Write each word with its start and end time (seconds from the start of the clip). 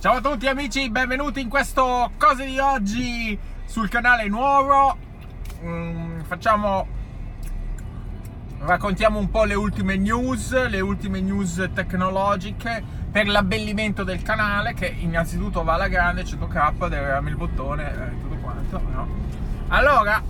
Ciao 0.00 0.18
a 0.18 0.20
tutti 0.20 0.46
amici, 0.46 0.88
benvenuti 0.90 1.40
in 1.40 1.48
questo 1.48 2.12
Cose 2.18 2.44
di 2.44 2.56
oggi 2.60 3.36
sul 3.64 3.88
canale 3.88 4.28
nuovo. 4.28 4.96
Mm, 5.64 6.20
facciamo 6.20 6.86
raccontiamo 8.60 9.18
un 9.18 9.28
po' 9.28 9.42
le 9.42 9.54
ultime 9.54 9.96
news, 9.96 10.68
le 10.68 10.78
ultime 10.78 11.20
news 11.20 11.70
tecnologiche 11.74 12.80
per 13.10 13.26
l'abbellimento 13.26 14.04
del 14.04 14.22
canale 14.22 14.72
che 14.72 14.86
innanzitutto 14.86 15.64
va 15.64 15.74
alla 15.74 15.88
grande 15.88 16.22
100k, 16.22 16.88
deve 16.88 17.10
avere 17.10 17.30
il 17.30 17.36
bottone 17.36 17.90
e 17.90 18.00
eh, 18.00 18.20
tutto 18.20 18.36
quanto, 18.36 18.80
no? 18.80 19.08
Allora, 19.66 20.22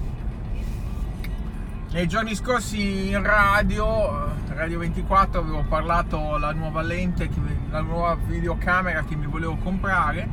nei 1.91 2.09
giorni 2.09 2.35
scorsi 2.35 3.11
in 3.11 3.23
radio, 3.23 4.35
Radio 4.59 4.81
24, 4.81 5.39
avevo 5.41 5.63
parlato 5.69 6.37
la 6.37 6.51
nuova 6.51 6.83
lente, 6.83 7.31
la 7.71 7.81
nuova 7.81 8.17
videocamera 8.17 9.05
che 9.05 9.15
mi 9.15 9.27
volevo 9.27 9.57
comprare, 9.63 10.29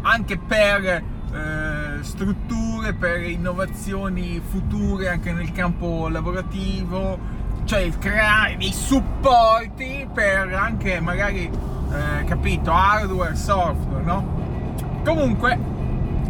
anche 0.00 0.38
per 0.38 0.82
eh, 0.86 1.98
strutture, 2.00 2.94
per 2.94 3.20
innovazioni 3.20 4.40
future 4.42 5.10
anche 5.10 5.32
nel 5.32 5.52
campo 5.52 6.08
lavorativo, 6.08 7.18
cioè 7.64 7.86
creare 7.98 8.56
dei 8.56 8.72
supporti 8.72 10.08
per 10.10 10.54
anche 10.54 10.98
magari, 11.00 11.44
eh, 11.44 12.24
capito, 12.24 12.72
hardware, 12.72 13.36
software, 13.36 14.02
no? 14.02 15.02
Comunque, 15.04 15.58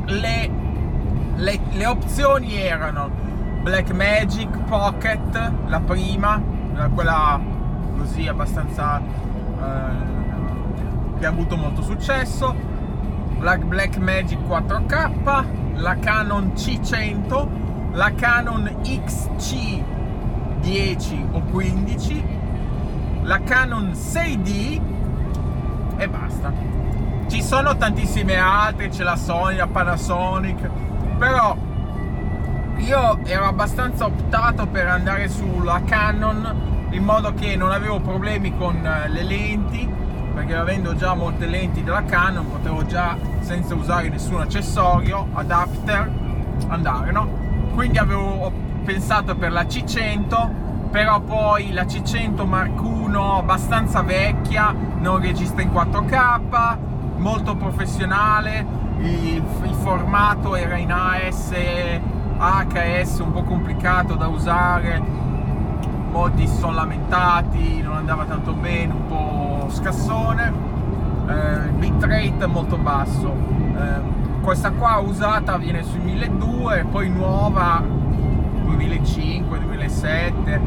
le, 0.06 0.50
le, 1.36 1.60
le 1.70 1.86
opzioni 1.86 2.56
erano 2.56 3.08
Blackmagic 3.62 4.64
Pocket, 4.64 5.52
la 5.66 5.78
prima, 5.78 6.58
quella 6.94 7.38
così 7.96 8.26
abbastanza 8.26 8.98
eh, 8.98 9.02
che 11.18 11.26
ha 11.26 11.28
avuto 11.28 11.56
molto 11.56 11.82
successo, 11.82 12.54
la 13.40 13.58
Blackmagic 13.58 14.38
4K, 14.48 15.44
la 15.76 15.98
Canon 15.98 16.52
C100, 16.54 17.46
la 17.92 18.12
Canon 18.14 18.64
XC10 18.82 21.26
o 21.32 21.42
15, 21.42 22.24
la 23.22 23.40
Canon 23.40 23.90
6D 23.90 24.80
e 25.96 26.08
basta. 26.08 26.52
Ci 27.28 27.42
sono 27.42 27.76
tantissime 27.76 28.36
altre, 28.36 28.88
c'è 28.88 29.02
la 29.02 29.16
Sony, 29.16 29.56
la 29.56 29.66
Panasonic, 29.66 30.70
però 31.18 31.54
io 32.80 33.18
ero 33.24 33.44
abbastanza 33.44 34.06
optato 34.06 34.66
per 34.66 34.86
andare 34.86 35.28
sulla 35.28 35.82
Canon 35.84 36.88
in 36.90 37.04
modo 37.04 37.34
che 37.34 37.54
non 37.56 37.70
avevo 37.70 38.00
problemi 38.00 38.56
con 38.56 38.84
eh, 38.84 39.08
le 39.08 39.22
lenti 39.22 39.88
perché 40.34 40.54
avendo 40.54 40.94
già 40.96 41.14
molte 41.14 41.46
lenti 41.46 41.82
della 41.84 42.04
Canon 42.04 42.50
potevo 42.50 42.84
già 42.86 43.16
senza 43.40 43.74
usare 43.74 44.08
nessun 44.08 44.40
accessorio 44.40 45.28
adapter 45.34 46.10
andare 46.68 47.12
no? 47.12 47.28
Quindi 47.74 47.98
avevo 47.98 48.50
pensato 48.84 49.36
per 49.36 49.52
la 49.52 49.62
C100 49.62 50.50
però 50.90 51.20
poi 51.20 51.72
la 51.72 51.84
C100 51.84 52.46
Mark 52.46 52.80
I 52.80 53.14
abbastanza 53.14 54.02
vecchia 54.02 54.74
non 54.98 55.20
registra 55.20 55.62
in 55.62 55.70
4K 55.70 56.76
molto 57.16 57.54
professionale 57.56 58.66
il, 59.00 59.44
il 59.62 59.74
formato 59.82 60.56
era 60.56 60.76
in 60.76 60.90
AS 60.90 61.52
HS 62.40 63.18
un 63.18 63.32
po' 63.32 63.42
complicato 63.42 64.14
da 64.14 64.26
usare, 64.28 64.98
molti 66.10 66.46
si 66.46 66.56
sono 66.56 66.72
lamentati, 66.72 67.82
non 67.82 67.96
andava 67.96 68.24
tanto 68.24 68.54
bene, 68.54 68.92
un 68.94 69.06
po' 69.06 69.66
scassone, 69.70 70.52
eh, 71.28 71.68
bitrate 71.72 72.46
molto 72.46 72.78
basso. 72.78 73.36
Eh, 73.76 74.40
questa 74.40 74.70
qua 74.70 74.96
usata 74.96 75.58
viene 75.58 75.82
sui 75.82 76.00
1200 76.00 76.88
poi 76.88 77.10
nuova 77.10 77.82
2005, 78.64 79.60
2007, 79.60 80.60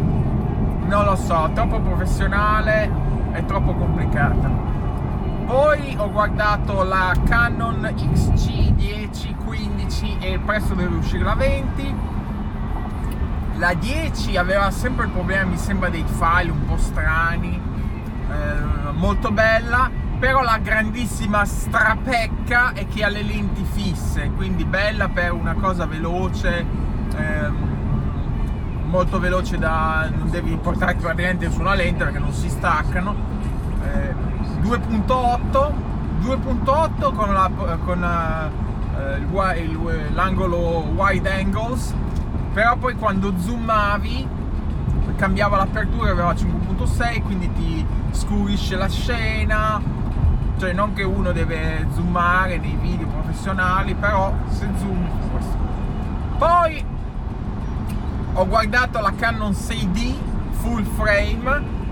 non 0.86 1.06
lo 1.06 1.16
so, 1.16 1.50
troppo 1.56 1.80
professionale 1.80 2.88
e 3.34 3.44
troppo 3.46 3.74
complicata. 3.74 4.48
Poi 5.46 5.96
ho 5.98 6.12
guardato 6.12 6.84
la 6.84 7.14
Canon 7.26 7.82
XC10 7.96 9.36
15 9.84 10.18
e 10.20 10.40
presto 10.40 10.74
deve 10.74 10.96
uscire 10.96 11.24
la 11.24 11.36
20. 11.36 11.96
La 13.56 13.74
10 13.74 14.38
aveva 14.38 14.72
sempre 14.72 15.06
il 15.06 15.12
problema, 15.12 15.50
mi 15.50 15.58
sembra, 15.58 15.90
dei 15.90 16.06
file 16.08 16.52
un 16.52 16.66
po' 16.66 16.78
strani, 16.78 17.60
eh, 18.30 18.92
molto 18.94 19.32
bella, 19.32 19.90
però 20.20 20.42
la 20.42 20.58
grandissima 20.58 21.46
strapecca 21.46 22.74
è 22.74 22.88
che 22.88 23.04
ha 23.04 23.10
le 23.10 23.24
lenti 23.24 23.64
fisse, 23.64 24.32
quindi 24.36 24.66
bella 24.66 25.10
per 25.10 25.34
una 25.34 25.54
cosa 25.54 25.86
veloce. 25.86 26.66
Eh, 27.16 27.72
molto 28.86 29.20
veloce 29.20 29.58
da 29.58 30.08
non 30.16 30.30
devi 30.30 30.56
portare 30.56 30.94
praticamente 30.94 31.48
nessuna 31.48 31.74
lente 31.74 32.04
perché 32.04 32.20
non 32.20 32.32
si 32.32 32.48
staccano 32.48 33.16
eh, 33.82 34.14
2.8 34.62 35.74
2.8 36.22 37.14
con, 37.14 37.34
la, 37.34 37.50
con 37.84 38.02
uh, 38.02 38.73
il, 39.18 39.64
il, 39.64 40.14
l'angolo 40.14 40.86
wide 40.96 41.32
angles 41.32 41.94
però 42.54 42.76
poi 42.78 42.96
quando 42.96 43.34
zoomavi 43.38 44.28
cambiava 45.16 45.58
l'apertura 45.58 46.12
aveva 46.12 46.34
5.6 46.34 47.22
quindi 47.24 47.52
ti 47.54 47.86
scurisce 48.12 48.76
la 48.76 48.90
scena. 48.90 49.82
Cioè 50.56 50.72
non 50.72 50.94
che 50.94 51.04
uno 51.04 51.32
deve 51.32 51.88
zoomare 51.94 52.58
nei 52.58 52.78
video 52.80 53.08
professionali 53.08 53.96
però 53.96 54.34
se 54.50 54.70
zoom 54.78 55.32
questo 55.32 55.58
poi 56.38 56.86
ho 58.34 58.48
guardato 58.48 59.00
la 59.00 59.12
Canon 59.16 59.52
6D 59.52 60.14
full 60.52 60.84
frame 60.84 61.83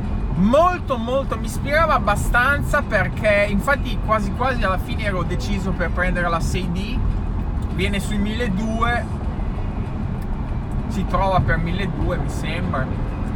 molto 0.41 0.97
molto 0.97 1.37
mi 1.37 1.45
ispirava 1.45 1.93
abbastanza 1.93 2.81
perché 2.81 3.47
infatti 3.49 3.97
quasi 4.05 4.31
quasi 4.33 4.63
alla 4.63 4.79
fine 4.79 5.03
ero 5.03 5.23
deciso 5.23 5.71
per 5.71 5.91
prendere 5.91 6.27
la 6.29 6.39
6D 6.39 6.97
viene 7.73 7.99
sui 7.99 8.17
1200 8.17 9.19
si 10.87 11.05
trova 11.05 11.39
per 11.39 11.57
1200 11.57 12.21
mi 12.21 12.29
sembra. 12.29 12.85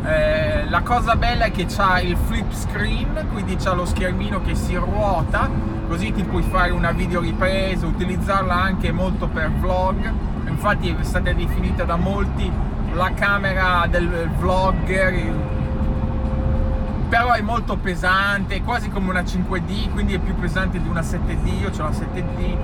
Eh, 0.04 0.70
la 0.70 0.82
cosa 0.82 1.16
bella 1.16 1.46
è 1.46 1.52
che 1.52 1.66
c'ha 1.68 2.00
il 2.00 2.16
flip 2.16 2.52
screen 2.52 3.28
quindi 3.32 3.56
c'ha 3.56 3.74
lo 3.74 3.86
schermino 3.86 4.42
che 4.42 4.54
si 4.54 4.76
ruota 4.76 5.50
così 5.88 6.12
ti 6.12 6.24
puoi 6.24 6.44
fare 6.44 6.72
una 6.72 6.92
video 6.92 7.22
ripresa 7.22 7.88
utilizzarla 7.88 8.54
anche 8.54 8.92
molto 8.92 9.28
per 9.28 9.52
vlog. 9.52 10.12
Infatti 10.48 10.90
è 10.90 11.04
stata 11.04 11.32
definita 11.34 11.84
da 11.84 11.96
molti 11.96 12.52
la 12.94 13.14
camera 13.14 13.88
del 13.90 14.30
vlogger 14.38 15.45
però 17.16 17.32
è 17.32 17.40
molto 17.40 17.78
pesante, 17.78 18.62
quasi 18.62 18.90
come 18.90 19.10
una 19.10 19.22
5D, 19.22 19.90
quindi 19.92 20.16
è 20.16 20.20
più 20.20 20.36
pesante 20.36 20.82
di 20.82 20.88
una 20.90 21.00
7D, 21.00 21.62
io 21.62 21.70
ho 21.70 21.82
la 21.82 21.90
7D 21.90 22.58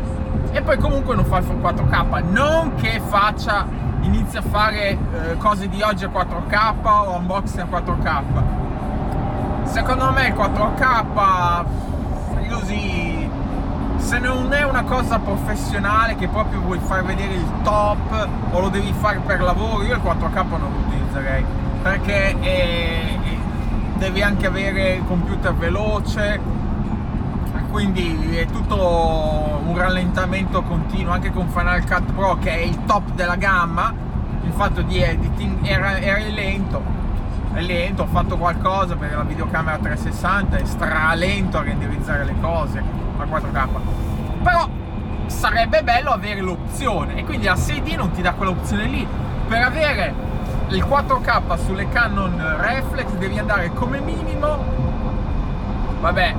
e 0.52 0.62
poi 0.62 0.78
comunque 0.78 1.16
non 1.16 1.24
fa 1.24 1.38
il 1.38 1.46
4K, 1.46 2.30
non 2.34 2.76
che 2.76 3.00
faccia, 3.00 3.66
inizia 4.02 4.40
a 4.40 4.44
fare 4.44 4.90
eh, 4.90 5.38
cose 5.38 5.70
di 5.70 5.82
oggi 5.82 6.04
a 6.04 6.10
4K 6.10 6.76
o 6.84 7.16
unboxing 7.16 7.62
a 7.62 7.80
4K. 7.80 8.24
Secondo 9.70 10.12
me 10.12 10.28
il 10.28 10.34
4K 10.34 11.66
così 12.50 13.30
se 13.96 14.20
non 14.20 14.52
è 14.52 14.64
una 14.64 14.84
cosa 14.84 15.18
professionale 15.20 16.16
che 16.16 16.28
proprio 16.28 16.60
vuoi 16.60 16.80
far 16.80 17.06
vedere 17.06 17.36
il 17.36 17.50
top 17.64 18.28
o 18.52 18.60
lo 18.60 18.68
devi 18.68 18.92
fare 19.00 19.20
per 19.20 19.42
lavoro, 19.42 19.82
io 19.84 19.96
il 19.96 20.02
4K 20.04 20.46
non 20.50 20.60
lo 20.60 20.68
utilizzerei 20.88 21.46
perché 21.82 22.38
è, 22.40 23.18
devi 24.02 24.24
anche 24.24 24.48
avere 24.48 24.94
il 24.94 25.06
computer 25.06 25.54
veloce 25.54 26.40
quindi 27.70 28.36
è 28.36 28.48
tutto 28.48 29.62
un 29.64 29.78
rallentamento 29.78 30.64
continuo 30.64 31.14
anche 31.14 31.32
con 31.32 31.48
Final 31.50 31.86
Cut 31.86 32.12
Pro 32.14 32.36
che 32.40 32.50
è 32.50 32.62
il 32.62 32.84
top 32.86 33.12
della 33.12 33.36
gamma. 33.36 33.94
Il 34.44 34.52
fatto 34.54 34.82
di 34.82 35.00
editing 35.00 35.64
era, 35.66 36.00
era 36.00 36.18
lento 36.18 36.84
è 37.54 37.62
lento 37.62 38.04
ho 38.04 38.08
fatto 38.08 38.38
qualcosa 38.38 38.96
per 38.96 39.16
la 39.16 39.24
videocamera 39.24 39.78
360 39.78 40.58
è 40.58 40.66
stralento 40.66 41.60
a 41.60 41.62
renderizzare 41.62 42.24
le 42.24 42.34
cose 42.42 42.80
a 42.80 43.24
4K 43.24 43.68
però 44.42 44.68
sarebbe 45.28 45.84
bello 45.84 46.10
avere 46.10 46.42
l'opzione 46.42 47.18
e 47.18 47.24
quindi 47.24 47.46
la 47.46 47.54
6D 47.54 47.96
non 47.96 48.12
ti 48.12 48.22
dà 48.24 48.34
quell'opzione 48.34 48.86
lì. 48.86 49.08
Per 49.48 49.62
avere 49.62 50.14
il 50.76 50.86
4K 50.86 51.66
sulle 51.66 51.90
Canon 51.90 52.56
Reflex 52.60 53.10
devi 53.18 53.38
andare 53.38 53.72
come 53.74 54.00
minimo 54.00 54.64
vabbè 56.00 56.36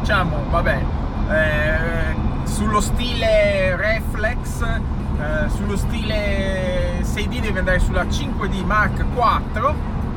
diciamo 0.00 0.44
vabbè 0.50 0.84
eh, 1.30 2.14
sullo 2.44 2.80
stile 2.80 3.76
Reflex 3.76 4.60
eh, 4.62 5.48
sullo 5.50 5.76
stile 5.76 7.00
6D 7.02 7.40
devi 7.40 7.58
andare 7.58 7.78
sulla 7.78 8.02
5D 8.02 8.64
Mark 8.64 8.98
IV 8.98 9.74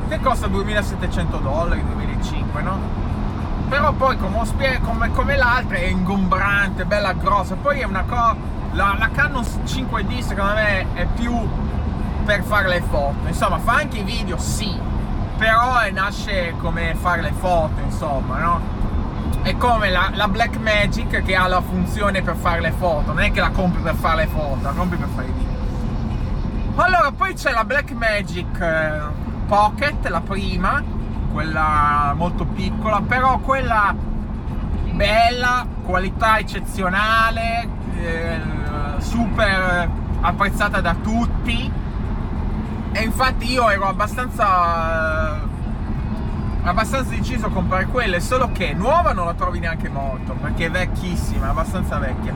che 0.08 0.18
costa 0.20 0.48
2700 0.48 1.36
dollari 1.38 1.84
2005 1.84 2.62
no? 2.62 2.78
però 3.68 3.92
poi 3.92 4.16
come, 4.16 4.80
come, 4.82 5.10
come 5.12 5.36
l'altra 5.36 5.76
è 5.76 5.84
ingombrante, 5.84 6.86
bella 6.86 7.12
grossa, 7.12 7.54
poi 7.54 7.80
è 7.80 7.84
una 7.84 8.02
cosa, 8.04 8.34
la, 8.72 8.96
la 8.98 9.10
Canon 9.10 9.42
5D 9.42 10.20
secondo 10.20 10.54
me 10.54 10.86
è 10.94 11.06
più 11.14 11.32
per 12.28 12.42
fare 12.42 12.68
le 12.68 12.82
foto, 12.82 13.26
insomma 13.26 13.56
fa 13.56 13.76
anche 13.76 14.00
i 14.00 14.02
video 14.02 14.36
sì, 14.36 14.78
però 15.38 15.78
nasce 15.90 16.52
come 16.58 16.94
fare 16.94 17.22
le 17.22 17.32
foto, 17.32 17.80
insomma, 17.82 18.38
no? 18.38 18.60
È 19.40 19.56
come 19.56 19.88
la, 19.88 20.10
la 20.12 20.28
Black 20.28 20.58
Magic 20.58 21.22
che 21.22 21.34
ha 21.34 21.46
la 21.46 21.62
funzione 21.62 22.20
per 22.20 22.36
fare 22.36 22.60
le 22.60 22.72
foto, 22.72 23.14
non 23.14 23.22
è 23.22 23.30
che 23.32 23.40
la 23.40 23.48
compri 23.48 23.80
per 23.80 23.94
fare 23.94 24.16
le 24.16 24.26
foto, 24.26 24.58
la 24.60 24.72
compri 24.72 24.98
per 24.98 25.08
fare 25.14 25.26
i 25.26 25.32
video. 25.32 25.56
Allora, 26.74 27.12
poi 27.12 27.32
c'è 27.32 27.50
la 27.50 27.64
Black 27.64 27.92
Magic 27.92 28.60
eh, 28.60 29.00
Pocket, 29.46 30.06
la 30.08 30.20
prima, 30.20 30.82
quella 31.32 32.12
molto 32.14 32.44
piccola, 32.44 33.00
però 33.00 33.38
quella 33.38 33.94
bella, 34.90 35.66
qualità 35.82 36.36
eccezionale, 36.36 37.66
eh, 37.96 38.40
super 38.98 39.88
apprezzata 40.20 40.82
da 40.82 40.94
tutti. 40.94 41.86
E 42.92 43.02
infatti 43.02 43.52
io 43.52 43.68
ero 43.68 43.86
abbastanza 43.86 45.56
abbastanza 46.68 47.14
deciso 47.14 47.46
a 47.46 47.50
comprare 47.50 47.86
quelle, 47.86 48.20
solo 48.20 48.50
che 48.52 48.74
nuova 48.74 49.12
non 49.12 49.26
la 49.26 49.34
trovi 49.34 49.58
neanche 49.58 49.88
molto, 49.88 50.34
perché 50.34 50.66
è 50.66 50.70
vecchissima, 50.70 51.48
abbastanza 51.48 51.98
vecchia. 51.98 52.34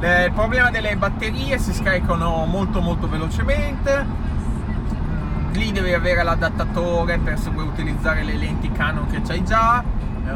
Il 0.00 0.32
problema 0.32 0.70
delle 0.70 0.96
batterie 0.96 1.58
si 1.58 1.72
scaricano 1.72 2.44
molto 2.46 2.80
molto 2.80 3.08
velocemente, 3.08 4.04
mm, 4.04 5.52
lì 5.52 5.72
devi 5.72 5.92
avere 5.92 6.22
l'adattatore 6.22 7.18
per 7.18 7.38
se 7.38 7.50
vuoi 7.50 7.66
utilizzare 7.66 8.22
le 8.22 8.36
lenti 8.36 8.70
Canon 8.70 9.06
che 9.06 9.22
c'hai 9.22 9.44
già, 9.44 9.82
eh, 9.82 10.32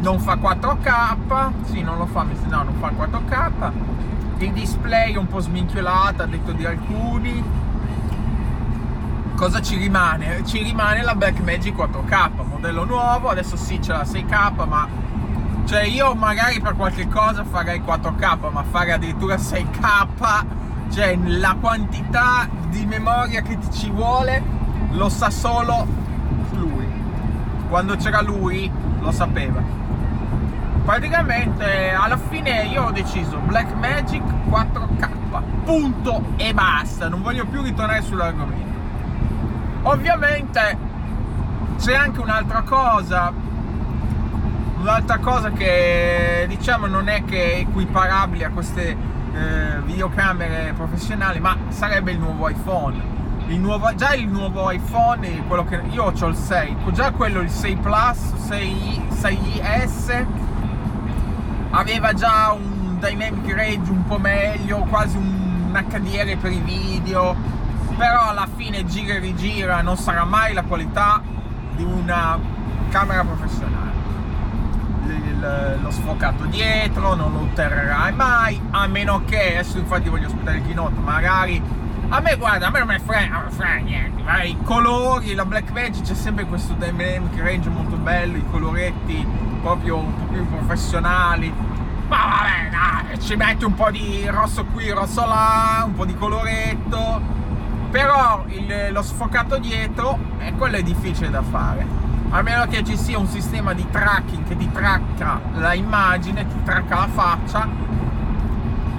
non 0.00 0.18
fa 0.18 0.36
4K, 0.36 1.50
sì 1.64 1.82
non 1.82 1.98
lo 1.98 2.06
fa, 2.06 2.22
no 2.22 2.62
non 2.62 2.74
fa 2.78 2.88
4K, 2.88 3.72
il 4.38 4.52
display 4.52 5.14
è 5.14 5.18
un 5.18 5.26
po' 5.26 5.40
sminchiolato 5.40 6.22
a 6.22 6.26
detto 6.26 6.52
di 6.52 6.64
alcuni, 6.64 7.42
cosa 9.38 9.62
ci 9.62 9.76
rimane? 9.76 10.44
Ci 10.44 10.60
rimane 10.64 11.00
la 11.04 11.14
Blackmagic 11.14 11.76
4K, 11.76 12.44
modello 12.44 12.84
nuovo, 12.84 13.28
adesso 13.28 13.56
sì 13.56 13.78
c'è 13.78 13.92
la 13.92 14.02
6K, 14.02 14.66
ma 14.66 14.88
cioè 15.64 15.82
io 15.82 16.12
magari 16.14 16.60
per 16.60 16.74
qualche 16.74 17.06
cosa 17.06 17.44
farei 17.44 17.80
4K, 17.80 18.50
ma 18.50 18.64
fare 18.64 18.94
addirittura 18.94 19.36
6K, 19.36 20.44
cioè 20.92 21.16
la 21.22 21.56
quantità 21.60 22.48
di 22.66 22.84
memoria 22.84 23.40
che 23.42 23.58
ci 23.70 23.90
vuole 23.90 24.42
lo 24.90 25.08
sa 25.08 25.30
solo 25.30 25.86
lui. 26.54 26.88
Quando 27.68 27.94
c'era 27.94 28.20
lui 28.20 28.68
lo 28.98 29.12
sapeva. 29.12 29.62
Praticamente 30.84 31.90
alla 31.90 32.18
fine 32.18 32.64
io 32.64 32.86
ho 32.86 32.90
deciso 32.90 33.38
Blackmagic 33.38 34.24
4K, 34.50 35.08
punto 35.64 36.24
e 36.34 36.52
basta, 36.52 37.08
non 37.08 37.22
voglio 37.22 37.46
più 37.46 37.62
ritornare 37.62 38.02
sull'argomento. 38.02 38.67
Ovviamente 39.88 40.78
c'è 41.78 41.94
anche 41.94 42.20
un'altra 42.20 42.60
cosa, 42.60 43.32
un'altra 44.80 45.16
cosa 45.16 45.50
che 45.50 46.44
diciamo 46.46 46.84
non 46.84 47.08
è 47.08 47.24
che 47.24 47.54
è 47.54 47.58
equiparabile 47.60 48.44
a 48.44 48.50
queste 48.50 48.90
eh, 48.90 49.80
videocamere 49.86 50.74
professionali, 50.76 51.40
ma 51.40 51.56
sarebbe 51.68 52.10
il 52.10 52.18
nuovo 52.18 52.50
iPhone. 52.50 53.16
Il 53.46 53.58
nuovo, 53.58 53.94
già 53.94 54.12
il 54.12 54.28
nuovo 54.28 54.70
iPhone, 54.70 55.46
quello 55.46 55.64
che 55.64 55.80
io 55.88 56.12
ho 56.14 56.26
il 56.26 56.36
6, 56.36 56.76
già 56.92 57.10
quello 57.12 57.40
il 57.40 57.48
6 57.48 57.76
Plus, 57.76 58.34
6, 58.46 59.02
6S, 59.10 60.26
aveva 61.70 62.12
già 62.12 62.52
un 62.52 62.98
dynamic 63.00 63.54
range 63.54 63.90
un 63.90 64.04
po' 64.04 64.18
meglio, 64.18 64.80
quasi 64.90 65.16
un 65.16 65.72
HDR 65.72 66.36
per 66.36 66.52
i 66.52 66.60
video 66.60 67.56
però 67.98 68.28
alla 68.28 68.48
fine 68.56 68.86
gira 68.86 69.14
e 69.14 69.18
rigira 69.18 69.82
non 69.82 69.96
sarà 69.96 70.24
mai 70.24 70.54
la 70.54 70.62
qualità 70.62 71.20
di 71.74 71.82
una 71.82 72.38
camera 72.90 73.24
professionale. 73.24 73.86
Lo 75.82 75.90
sfocato 75.90 76.44
dietro 76.44 77.14
non 77.14 77.32
lo 77.32 77.40
otterrerai 77.40 78.12
mai 78.12 78.60
a 78.70 78.86
meno 78.86 79.24
che 79.24 79.58
adesso 79.58 79.78
infatti 79.78 80.08
voglio 80.08 80.26
aspettare 80.26 80.58
il 80.58 80.64
keynote 80.64 80.98
magari 80.98 81.62
a 82.08 82.20
me 82.20 82.36
guarda 82.36 82.66
a 82.66 82.70
me 82.70 82.78
non 82.80 82.88
me 82.88 82.98
frega, 82.98 83.48
non 83.48 83.84
niente 83.84 84.22
ma 84.22 84.42
i 84.42 84.56
colori 84.64 85.34
la 85.34 85.44
black 85.44 85.70
magic 85.70 86.02
c'è 86.02 86.14
sempre 86.14 86.44
questo 86.44 86.72
dynamic 86.74 87.38
range 87.40 87.68
molto 87.68 87.96
bello 87.96 88.36
i 88.36 88.44
coloretti 88.50 89.24
proprio 89.62 89.98
un 89.98 90.14
po' 90.16 90.24
più 90.32 90.44
professionali 90.48 91.52
ma 92.08 92.16
vabbè 92.16 92.70
dai, 92.70 93.20
ci 93.20 93.36
metti 93.36 93.64
un 93.64 93.74
po' 93.74 93.90
di 93.90 94.26
rosso 94.28 94.64
qui 94.64 94.90
rosso 94.90 95.24
là 95.24 95.84
un 95.86 95.94
po' 95.94 96.04
di 96.04 96.16
coloretto 96.16 97.20
però 97.90 98.44
il, 98.48 98.92
lo 98.92 99.02
sfocato 99.02 99.58
dietro 99.58 100.18
è 100.38 100.52
quello 100.54 100.76
è 100.76 100.82
difficile 100.82 101.30
da 101.30 101.42
fare. 101.42 101.86
A 102.30 102.42
meno 102.42 102.66
che 102.66 102.84
ci 102.84 102.96
sia 102.96 103.18
un 103.18 103.26
sistema 103.26 103.72
di 103.72 103.86
tracking 103.90 104.46
che 104.46 104.56
ti 104.56 104.70
tracca 104.70 105.40
la 105.54 105.72
immagine 105.72 106.46
ti 106.46 106.62
tracca 106.62 106.96
la 106.96 107.08
faccia 107.08 107.66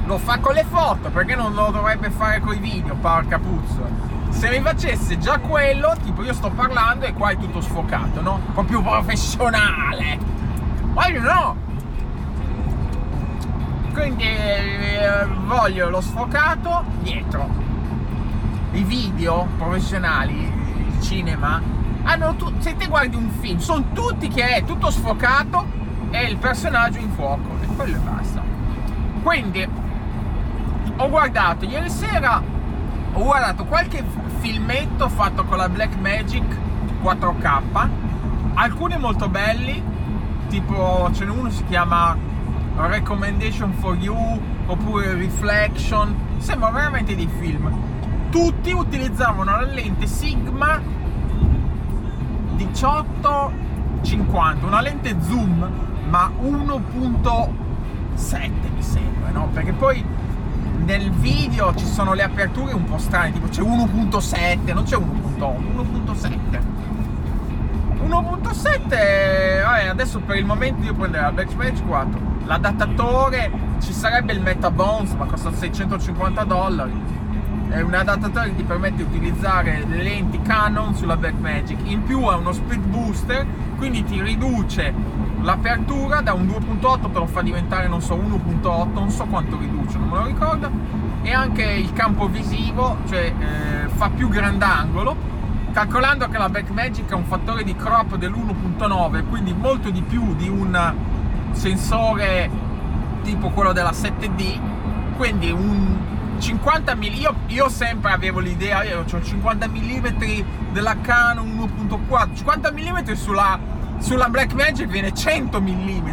lo 0.06 0.18
fa 0.18 0.40
con 0.40 0.56
le 0.56 0.66
foto 0.68 1.10
perché 1.10 1.36
non 1.36 1.54
lo 1.54 1.70
dovrebbe 1.70 2.10
fare 2.10 2.40
con 2.40 2.56
i 2.56 2.58
video 2.58 2.96
porca 2.96 3.38
puzza. 3.38 4.08
Se 4.30 4.50
mi 4.50 4.60
facesse 4.62 5.20
già 5.20 5.38
quello 5.38 5.96
tipo 6.04 6.24
io 6.24 6.34
sto 6.34 6.50
parlando 6.50 7.06
e 7.06 7.14
qua 7.14 7.30
è 7.30 7.38
tutto 7.38 7.62
sfocato 7.62 8.22
no? 8.22 8.42
più 8.66 8.82
professionale. 8.82 10.18
Ma 10.94 11.08
io 11.08 11.22
no. 11.22 11.56
Quindi 13.94 14.24
eh, 14.24 15.28
voglio 15.46 15.90
lo 15.90 16.02
sfocato 16.02 16.84
dietro 17.02 17.69
i 18.71 18.83
video 18.83 19.48
professionali, 19.57 20.51
il 20.88 21.01
cinema, 21.01 21.62
hanno 22.04 22.36
tu- 22.36 22.54
se 22.60 22.75
te 22.75 22.88
guardi 22.88 23.16
un 23.16 23.30
film, 23.39 23.57
sono 23.60 23.86
tutti 23.94 24.27
che 24.27 24.48
è 24.56 24.63
tutto 24.63 24.89
sfocato 24.92 25.66
e 26.12 26.24
il 26.25 26.38
personaggio 26.38 27.00
in 27.00 27.12
fuoco 27.12 27.57
e 27.62 27.66
quello 27.68 27.95
e 27.95 28.00
basta. 28.00 28.42
Quindi 29.24 29.68
ho 30.98 31.10
guardato 31.10 31.66
ieri 31.66 31.89
sera, 31.89 32.42
ho 33.13 33.24
guardato 33.24 33.66
qualche 33.66 34.04
filmetto 34.39 35.10
fatto 35.10 35.44
con 35.45 35.57
la 35.57 35.69
Black 35.69 35.95
Magic 36.00 36.44
4K, 37.01 37.88
alcuni 38.54 38.98
molto 38.98 39.30
belli, 39.30 39.81
tipo 40.48 41.10
ce 41.13 41.25
n'è 41.25 41.31
uno 41.31 41.50
si 41.50 41.63
chiama 41.66 42.16
Recommendation 42.75 43.74
for 43.74 43.95
You 43.95 44.40
oppure 44.68 45.14
Reflection, 45.16 46.16
sembra 46.38 46.69
veramente 46.69 47.16
di 47.16 47.28
film 47.40 47.89
tutti 48.30 48.71
utilizzavano 48.71 49.52
la 49.52 49.66
lente 49.66 50.07
Sigma 50.07 50.81
1850, 52.56 54.66
una 54.66 54.81
lente 54.81 55.16
zoom 55.21 55.88
ma 56.09 56.30
1.7 56.42 58.50
mi 58.74 58.81
sembra, 58.81 59.30
no? 59.31 59.48
Perché 59.54 59.71
poi 59.74 60.04
nel 60.86 61.12
video 61.12 61.76
ci 61.76 61.86
sono 61.86 62.14
le 62.14 62.24
aperture 62.24 62.74
un 62.74 62.86
po' 62.86 62.98
strane, 62.98 63.31
tipo 63.31 63.48
c'è 63.48 63.62
1.7, 63.62 64.74
non 64.74 64.83
c'è 64.83 64.98
1.8, 64.98 65.76
1.7. 65.76 66.62
1.7, 68.07 69.64
vabbè, 69.64 69.88
adesso 69.88 70.19
per 70.19 70.36
il 70.38 70.45
momento 70.45 70.83
io 70.83 70.94
prenderò 70.94 71.26
la 71.26 71.31
Backspace 71.31 71.83
4, 71.83 72.19
l'adattatore 72.45 73.52
ci 73.80 73.94
sarebbe 73.94 74.33
il 74.33 74.42
Metabones 74.42 75.14
ma 75.14 75.26
costa 75.26 75.54
650 75.54 76.44
dollari 76.44 77.18
è 77.69 77.81
un 77.81 77.94
adattatore 77.94 78.49
che 78.49 78.56
ti 78.57 78.64
permette 78.64 78.97
di 78.97 79.04
utilizzare 79.04 79.85
le 79.88 80.02
lenti 80.02 80.42
Canon 80.42 80.95
sulla 80.95 81.16
Blackmagic. 81.16 81.80
In 81.83 82.04
più 82.04 82.23
ha 82.26 82.35
uno 82.35 82.52
speed 82.52 82.81
booster 82.81 83.45
quindi 83.78 84.04
ti 84.04 84.21
riduce 84.21 84.94
l'apertura 85.42 86.21
da 86.21 86.33
un 86.33 86.47
2.8 86.47 87.11
te 87.11 87.18
lo 87.18 87.28
fa 87.28 87.42
diventare 87.42 87.88
non 87.88 88.02
so 88.02 88.16
1.8 88.16 88.92
non 88.92 89.09
so 89.09 89.26
quanto 89.26 89.57
riduce 89.57 89.97
non 89.97 90.09
me 90.09 90.18
lo 90.18 90.26
ricordo. 90.26 90.69
E 91.21 91.31
anche 91.31 91.64
il 91.64 91.94
campo 91.94 92.28
visivo 92.28 92.97
cioè 93.07 93.33
eh, 93.38 93.88
fa 93.90 94.09
più 94.09 94.30
grandangolo 94.30 95.38
calcolando 95.71 96.28
che 96.28 96.38
la 96.40 96.49
Blackmagic 96.49 97.11
ha 97.11 97.16
un 97.16 97.26
fattore 97.26 97.64
di 97.64 97.76
crop 97.76 98.16
dell'1.9 98.16 99.28
quindi 99.30 99.54
molto 99.54 99.92
di 99.92 100.02
più 100.02 100.35
di 100.35 100.49
un 100.49 100.94
sensore 101.52 102.49
tipo 103.21 103.49
quello 103.49 103.73
della 103.73 103.92
7D 103.92 104.59
quindi 105.16 105.52
un 105.52 106.18
50 106.40 106.96
mm, 106.96 107.04
io, 107.04 107.36
io, 107.48 107.69
sempre 107.69 108.12
avevo 108.12 108.40
l'idea, 108.40 108.84
io 108.84 109.00
ho 109.02 109.22
50 109.22 109.68
mm 109.68 110.08
della 110.72 110.96
Canon 111.02 111.48
1.4, 111.78 112.36
50 112.36 112.72
mm 112.72 113.12
sulla, 113.14 113.60
sulla 114.00 114.30
Blackmagic 114.30 114.88
viene 114.88 115.14
100 115.14 115.62
mm. 115.62 116.10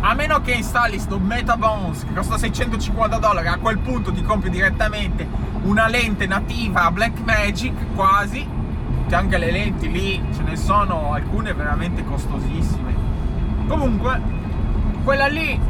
A 0.00 0.14
meno 0.14 0.40
che 0.40 0.52
installi 0.52 0.98
sto 0.98 1.18
Metabones 1.18 2.04
che 2.04 2.14
costa 2.14 2.38
650 2.38 3.18
dollari, 3.18 3.48
a 3.48 3.58
quel 3.58 3.78
punto 3.78 4.12
ti 4.12 4.22
compri 4.22 4.48
direttamente 4.48 5.26
una 5.62 5.88
lente 5.88 6.26
nativa 6.26 6.90
Blackmagic 6.92 7.94
quasi, 7.94 8.46
che 9.08 9.14
anche 9.14 9.38
le 9.38 9.50
lenti 9.50 9.90
lì 9.90 10.22
ce 10.34 10.42
ne 10.42 10.56
sono 10.56 11.12
alcune 11.12 11.52
veramente 11.52 12.04
costosissime. 12.04 12.94
Comunque, 13.66 14.20
quella 15.02 15.26
lì, 15.26 15.60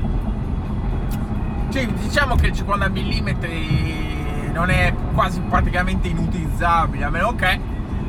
cioè, 1.70 1.86
diciamo 1.86 2.34
che 2.34 2.46
il 2.46 2.52
50 2.54 2.88
mm 2.88 4.52
non 4.52 4.70
è 4.70 4.92
quasi 5.12 5.40
praticamente 5.40 6.08
inutilizzabile, 6.08 7.04
a 7.04 7.10
meno 7.10 7.34
che 7.34 7.60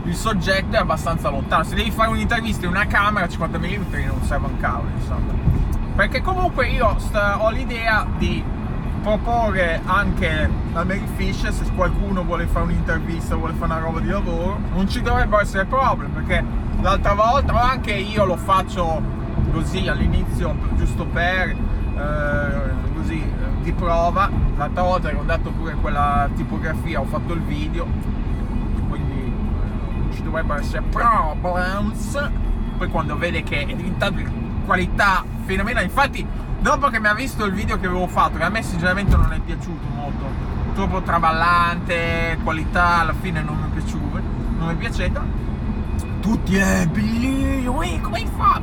il 0.03 0.15
soggetto 0.15 0.75
è 0.75 0.79
abbastanza 0.79 1.29
lontano. 1.29 1.63
Se 1.63 1.75
devi 1.75 1.91
fare 1.91 2.09
un'intervista 2.09 2.65
in 2.65 2.71
una 2.71 2.87
camera, 2.87 3.27
50 3.27 3.57
mm 3.57 4.05
non 4.07 4.23
serve 4.23 4.47
un 4.47 4.57
cavolo, 4.57 4.89
insomma. 4.97 5.33
Perché 5.95 6.21
comunque 6.21 6.67
io 6.67 6.95
sta, 6.99 7.41
ho 7.41 7.49
l'idea 7.49 8.05
di 8.17 8.43
proporre 9.01 9.81
anche 9.85 10.49
a 10.73 10.83
Mary 10.83 11.05
Fish 11.15 11.47
se 11.49 11.65
qualcuno 11.75 12.23
vuole 12.23 12.47
fare 12.47 12.65
un'intervista, 12.65 13.35
vuole 13.35 13.53
fare 13.53 13.71
una 13.71 13.81
roba 13.81 13.99
di 13.99 14.07
lavoro, 14.07 14.59
non 14.73 14.89
ci 14.89 15.01
dovrebbero 15.01 15.41
essere 15.41 15.65
problemi 15.65 16.11
perché 16.11 16.43
l'altra 16.81 17.13
volta, 17.13 17.53
o 17.53 17.57
anche 17.57 17.91
io 17.91 18.25
lo 18.25 18.37
faccio 18.37 19.01
così 19.51 19.87
all'inizio, 19.87 20.55
giusto 20.75 21.05
per 21.05 21.49
eh, 21.49 21.55
prova. 23.79 24.29
L'altra 24.57 24.83
volta 24.83 25.09
che 25.09 25.15
ho 25.15 25.23
dato 25.23 25.51
pure 25.51 25.73
quella 25.75 26.29
tipografia, 26.35 26.99
ho 26.99 27.05
fatto 27.05 27.33
il 27.33 27.41
video, 27.41 27.87
quindi 28.89 29.33
non 29.33 30.09
ci 30.11 30.21
dovrebbero 30.21 30.59
essere 30.59 30.81
problems. 30.81 32.29
Poi 32.77 32.87
quando 32.89 33.17
vede 33.17 33.41
che 33.43 33.61
è 33.61 33.65
diventato 33.65 34.13
di 34.13 34.27
qualità 34.65 35.23
fenomenale, 35.45 35.85
infatti 35.85 36.25
dopo 36.59 36.89
che 36.89 36.99
mi 36.99 37.07
ha 37.07 37.13
visto 37.13 37.45
il 37.45 37.53
video 37.53 37.79
che 37.79 37.87
avevo 37.87 38.07
fatto, 38.07 38.37
che 38.37 38.43
a 38.43 38.49
me 38.49 38.61
sinceramente 38.61 39.15
non 39.15 39.31
è 39.31 39.39
piaciuto 39.39 39.87
molto, 39.95 40.25
troppo 40.75 41.01
traballante, 41.01 42.37
qualità 42.43 42.99
alla 42.99 43.13
fine 43.13 43.41
non 43.41 43.57
mi 43.57 43.69
è 43.69 43.81
piaciuto, 43.81 44.19
non 44.57 44.67
mi 44.67 44.73
è 44.73 44.75
piaciuta. 44.75 45.47
Tutti, 46.19 46.57
eh, 46.57 46.87
bellissimo, 46.87 47.81
come 48.01 48.25
fa? 48.37 48.61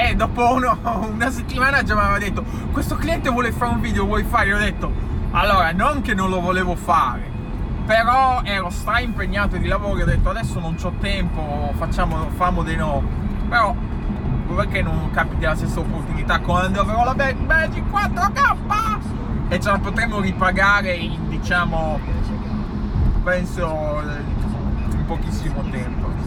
E 0.00 0.14
dopo 0.14 0.54
uno, 0.54 0.78
una 1.10 1.28
settimana 1.28 1.82
già 1.82 1.94
mi 1.96 2.02
aveva 2.02 2.18
detto, 2.18 2.44
questo 2.70 2.94
cliente 2.94 3.30
vuole 3.30 3.50
fare 3.50 3.72
un 3.72 3.80
video, 3.80 4.04
vuoi 4.04 4.22
fare? 4.22 4.46
Io 4.46 4.54
ho 4.54 4.60
detto, 4.60 4.92
allora, 5.32 5.72
non 5.72 6.02
che 6.02 6.14
non 6.14 6.30
lo 6.30 6.40
volevo 6.40 6.76
fare, 6.76 7.28
però 7.84 8.40
ero 8.44 8.70
stra 8.70 9.00
impegnato 9.00 9.56
di 9.56 9.66
lavoro, 9.66 10.00
ho 10.00 10.04
detto 10.04 10.30
adesso 10.30 10.60
non 10.60 10.76
ho 10.80 10.92
tempo, 11.00 11.72
facciamo, 11.76 12.28
famo 12.36 12.62
dei 12.62 12.76
no. 12.76 13.02
Però 13.48 13.74
perché 14.54 14.82
non 14.82 15.10
capiti 15.10 15.42
la 15.44 15.56
stessa 15.56 15.80
opportunità 15.80 16.38
quando 16.38 16.80
avrò 16.80 17.02
la 17.02 17.14
Magic 17.14 17.84
4K 17.90 18.56
e 19.48 19.60
ce 19.60 19.68
la 19.68 19.78
potremo 19.78 20.20
ripagare 20.20 20.94
in 20.94 21.28
diciamo 21.28 22.00
penso 23.24 24.02
in 24.90 25.04
pochissimo 25.06 25.62
tempo 25.70 26.17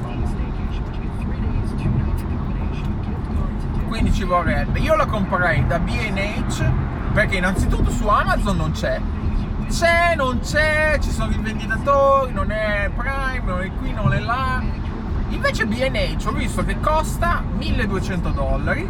quindi 3.91 4.13
ci 4.13 4.23
vorrebbe 4.23 4.79
io 4.79 4.95
la 4.95 5.05
comprerei 5.05 5.67
da 5.67 5.77
B&H 5.77 6.63
perché 7.11 7.35
innanzitutto 7.35 7.91
su 7.91 8.07
Amazon 8.07 8.55
non 8.55 8.71
c'è 8.71 9.01
c'è, 9.67 10.15
non 10.17 10.39
c'è, 10.41 10.97
ci 10.99 11.11
sono 11.11 11.31
i 11.31 11.37
venditori, 11.37 12.33
non 12.33 12.51
è 12.51 12.89
Prime, 12.93 13.41
non 13.45 13.61
è 13.61 13.71
qui, 13.79 13.93
non 13.93 14.13
è 14.13 14.19
là 14.19 14.61
Invece 15.31 15.65
BH 15.65 16.27
ho 16.27 16.31
visto 16.33 16.63
che 16.63 16.79
costa 16.79 17.41
1200 17.57 18.29
dollari. 18.29 18.89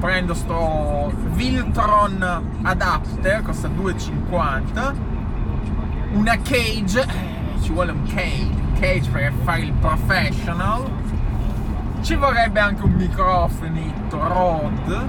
Prendo 0.00 0.34
sto 0.34 1.12
Viltron 1.32 2.58
adapter, 2.62 3.42
costa 3.42 3.68
2,50. 3.68 4.94
Una 6.12 6.38
cage, 6.38 7.02
eh, 7.02 7.62
ci 7.62 7.70
vuole 7.70 7.92
un 7.92 8.02
cage, 8.04 8.50
cage 8.80 9.10
per 9.10 9.32
fare 9.44 9.60
il 9.60 9.72
professional. 9.72 10.90
Ci 12.06 12.14
vorrebbe 12.14 12.60
anche 12.60 12.84
un 12.84 12.92
microfonito 12.92 14.28
Rode. 14.28 15.06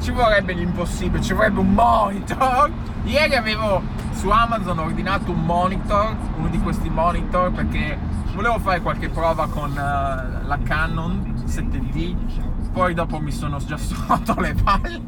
Ci 0.00 0.10
vorrebbe 0.10 0.52
l'impossibile, 0.54 1.22
ci 1.22 1.34
vorrebbe 1.34 1.60
un 1.60 1.72
monitor. 1.72 2.68
Ieri 3.04 3.36
avevo 3.36 3.80
su 4.10 4.28
Amazon 4.28 4.80
ordinato 4.80 5.30
un 5.30 5.44
monitor, 5.44 6.16
uno 6.36 6.48
di 6.48 6.58
questi 6.58 6.90
monitor 6.90 7.52
perché 7.52 7.96
volevo 8.34 8.58
fare 8.58 8.80
qualche 8.80 9.08
prova 9.08 9.46
con 9.46 9.70
uh, 9.70 10.46
la 10.48 10.58
Canon 10.64 11.44
7D 11.46 12.72
poi 12.72 12.94
dopo 12.94 13.20
mi 13.20 13.30
sono 13.30 13.58
già 13.58 13.76
sotto 13.76 14.34
le 14.40 14.54
palle 14.54 15.00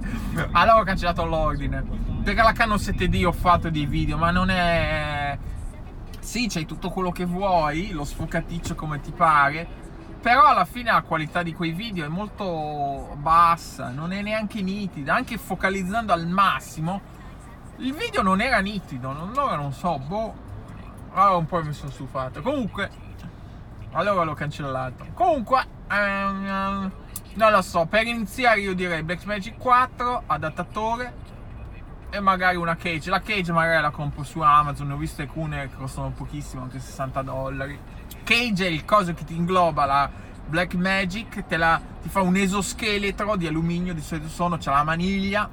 allora 0.53 0.79
ho 0.79 0.83
cancellato 0.83 1.25
l'ordine 1.25 1.85
perché 2.23 2.43
la 2.43 2.53
Canon 2.53 2.77
7D 2.77 3.25
ho 3.25 3.33
fatto 3.33 3.71
dei 3.71 3.87
video 3.87 4.19
ma 4.19 4.33
non 4.33 4.51
è 4.51 5.39
sì 6.19 6.49
c'hai 6.49 6.67
tutto 6.67 6.91
quello 6.91 7.13
che 7.13 7.25
vuoi 7.25 7.91
lo 7.91 8.05
sfocaticcio 8.05 8.75
come 8.75 9.01
ti 9.01 9.13
pare 9.13 9.91
però 10.23 10.47
alla 10.47 10.65
fine 10.65 10.91
la 10.91 11.03
qualità 11.03 11.43
di 11.43 11.53
quei 11.53 11.73
video 11.73 12.05
è 12.05 12.09
molto 12.09 13.17
bassa 13.17 13.91
non 13.91 14.13
è 14.13 14.23
neanche 14.23 14.63
nitida 14.63 15.15
anche 15.15 15.37
focalizzando 15.37 16.13
al 16.13 16.27
massimo 16.27 17.01
il 17.79 17.93
video 17.93 18.23
non 18.23 18.41
era 18.41 18.61
nitido 18.61 19.11
allora 19.11 19.57
non 19.57 19.73
so 19.73 19.99
boh 19.99 20.35
allora 21.13 21.37
un 21.37 21.47
po' 21.47 21.63
mi 21.63 21.73
sono 21.73 21.91
stufato 21.91 22.41
comunque 22.41 23.11
allora 23.93 24.23
l'ho 24.25 24.35
cancellato. 24.35 25.07
Comunque, 25.13 25.67
um, 25.91 26.91
non 27.35 27.51
lo 27.51 27.63
so, 27.63 27.85
per 27.87 28.07
iniziare 28.07 28.61
io 28.61 28.75
direi 28.75 29.03
Blackmagic 29.03 29.59
4, 29.59 30.23
adattatore 30.27 31.21
e 32.11 32.21
magari 32.21 32.57
una 32.57 32.77
cage. 32.77 33.11
La 33.11 33.21
cage 33.21 33.53
magari 33.53 33.83
la 33.83 33.91
compro 33.91 34.23
su 34.23 34.41
Amazon, 34.41 34.89
ne 34.89 34.95
ho 34.95 34.97
viste 34.97 35.23
alcune 35.23 35.69
che 35.69 35.77
costano 35.77 36.11
pochissimo, 36.11 36.63
anche 36.63 36.81
60 36.81 37.23
dollari. 37.23 37.79
Cage 38.25 38.67
è 38.67 38.71
il 38.71 38.85
coso 38.85 39.15
che 39.15 39.25
ti 39.25 39.35
ingloba 39.35 39.85
la 39.85 40.11
Blackmagic, 40.47 41.47
te 41.47 41.57
la, 41.57 41.81
ti 42.03 42.09
fa 42.09 42.21
un 42.21 42.37
esoscheletro 42.37 43.37
di 43.37 43.47
alluminio, 43.47 43.95
di 43.95 44.01
solito 44.01 44.29
sono, 44.29 44.59
c'è 44.59 44.71
la 44.71 44.85
maniglia, 44.85 45.49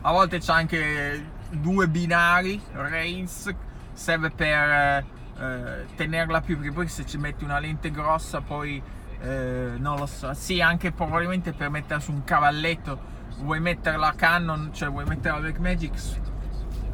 a 0.00 0.12
volte 0.12 0.38
c'è 0.38 0.52
anche 0.52 1.24
due 1.50 1.88
binari, 1.88 2.60
rails, 2.72 3.54
serve 3.92 4.30
per 4.30 5.04
eh, 5.38 5.86
tenerla 5.96 6.40
più 6.40 6.56
perché 6.56 6.72
poi 6.72 6.88
se 6.88 7.06
ci 7.06 7.16
metti 7.18 7.44
una 7.44 7.58
lente 7.58 7.90
grossa 7.90 8.40
poi 8.40 8.82
eh, 9.20 9.72
non 9.78 9.98
lo 9.98 10.06
so 10.06 10.32
sì 10.34 10.60
anche 10.60 10.92
probabilmente 10.92 11.52
per 11.52 11.70
mettere 11.70 12.00
su 12.00 12.12
un 12.12 12.24
cavalletto 12.24 13.12
vuoi 13.38 13.60
mettere 13.60 13.96
la 13.96 14.12
Canon 14.14 14.70
cioè 14.72 14.88
vuoi 14.90 15.04
mettere 15.06 15.34
la 15.34 15.40
Blackmagic 15.40 15.98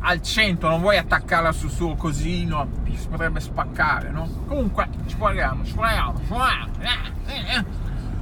al 0.00 0.23
centro 0.23 0.69
non 0.69 0.80
vuoi 0.80 0.97
attaccarla 0.97 1.52
sul 1.52 1.71
suo 1.71 1.95
cosino 1.95 2.69
si 2.95 3.09
potrebbe 3.09 3.40
spaccare 3.40 4.11
no? 4.11 4.28
comunque 4.47 4.88
ci 5.07 5.16
proviamo 5.16 5.64
ci 5.64 5.75
proviamo 5.75 6.21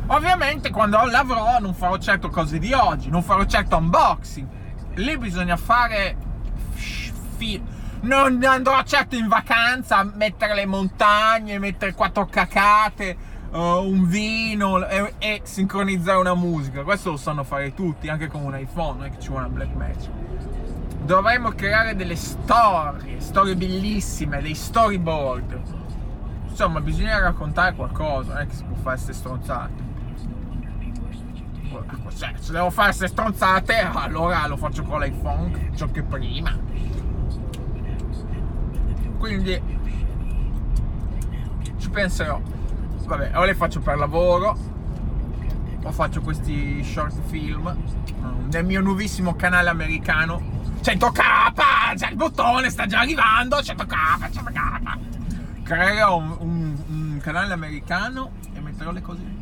ovviamente 0.07 0.71
quando 0.71 1.05
l'avrò 1.05 1.59
non 1.59 1.75
farò 1.75 1.99
certo 1.99 2.29
cose 2.29 2.59
di 2.59 2.73
oggi 2.73 3.11
non 3.11 3.23
farò 3.23 3.45
certo 3.45 3.77
unboxing 3.77 4.49
lì 4.95 5.19
bisogna 5.19 5.57
fare 5.57 6.17
non 8.01 8.43
andrò 8.45 8.83
certo 8.85 9.17
in 9.17 9.29
vacanza 9.29 9.99
a 9.99 10.05
mettere 10.05 10.55
le 10.55 10.67
montagne, 10.67 11.59
mettere 11.59 11.95
quattro 11.95 12.27
cacate, 12.27 13.17
uh, 13.51 13.59
un 13.59 14.07
vino 14.07 14.87
e, 14.87 15.15
e, 15.19 15.41
sincronizzare 15.45 16.19
una 16.19 16.35
musica. 16.35 16.83
Questo 16.83 17.11
lo 17.11 17.17
sanno 17.17 17.45
fare 17.45 17.75
tutti, 17.75 18.09
anche 18.09 18.29
con 18.29 18.43
un 18.43 18.57
iPhone, 18.57 18.99
non 18.99 19.07
è 19.07 19.11
che 19.11 19.21
ci 19.21 19.29
vuole 19.29 19.47
una 19.47 19.55
Black 19.55 19.75
Magic. 19.75 20.11
Dovremmo 21.05 21.51
creare 21.51 21.97
delle 21.97 22.17
storie, 22.17 23.21
storie 23.21 23.57
bellissime, 23.57 24.43
dei 24.43 24.55
storyboard. 24.55 25.61
Insomma, 26.49 26.81
bisogna 26.81 27.19
raccontare 27.19 27.75
qualcosa, 27.75 28.35
non 28.35 28.43
è 28.43 28.47
che 28.47 28.55
si 28.55 28.65
può 28.65 28.77
fare 28.77 28.97
queste 28.97 29.13
stronzate. 29.13 29.87
Cioè, 32.17 32.33
se 32.39 32.53
devo 32.53 32.71
fare 32.71 32.89
queste 32.89 33.09
stronzate, 33.09 33.79
allora 33.79 34.47
lo 34.47 34.57
faccio 34.57 34.83
con 34.83 35.01
l'iPhone, 35.01 35.71
ciò 35.77 35.89
che 35.91 36.03
prima 36.03 36.57
quindi 39.19 39.61
ci 41.77 41.91
penserò 41.91 42.41
vabbè 43.05 43.37
o 43.37 43.45
le 43.45 43.55
faccio 43.55 43.81
per 43.81 43.99
lavoro 43.99 44.57
o 45.83 45.93
faccio 45.93 46.21
questi 46.21 46.83
short 46.85 47.17
film 47.27 47.77
nel 48.51 48.65
mio 48.65 48.81
nuovissimo 48.81 49.35
canale 49.35 49.69
americano 49.69 50.57
100k, 50.89 51.97
c'è 51.97 52.09
il 52.09 52.17
bottone, 52.17 52.71
sta 52.71 52.87
già 52.87 53.01
arrivando, 53.01 53.59
100k, 53.59 54.31
100k. 54.31 55.63
Crea 55.63 56.11
un, 56.15 56.35
un, 56.39 56.77
un 56.89 57.21
canale 57.23 57.53
americano 57.53 58.33
e 58.55 58.61
metterò 58.61 58.91
le 58.91 59.03
cose 59.03 59.21
lì. 59.21 59.37